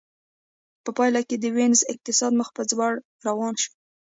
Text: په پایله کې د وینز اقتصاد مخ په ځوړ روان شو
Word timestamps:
په 0.83 0.89
پایله 0.97 1.21
کې 1.27 1.35
د 1.39 1.45
وینز 1.55 1.79
اقتصاد 1.93 2.31
مخ 2.39 2.49
په 2.55 2.61
ځوړ 2.69 2.93
روان 3.27 3.53
شو 3.61 3.71